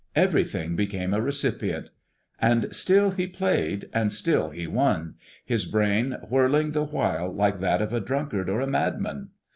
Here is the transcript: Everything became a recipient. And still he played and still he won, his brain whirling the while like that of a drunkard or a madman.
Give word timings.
Everything 0.15 0.75
became 0.75 1.13
a 1.13 1.21
recipient. 1.21 1.91
And 2.39 2.73
still 2.75 3.11
he 3.11 3.27
played 3.27 3.87
and 3.93 4.11
still 4.11 4.49
he 4.49 4.65
won, 4.65 5.13
his 5.45 5.65
brain 5.65 6.17
whirling 6.27 6.71
the 6.71 6.85
while 6.85 7.31
like 7.31 7.59
that 7.59 7.83
of 7.83 7.93
a 7.93 7.99
drunkard 7.99 8.49
or 8.49 8.61
a 8.61 8.67
madman. 8.67 9.29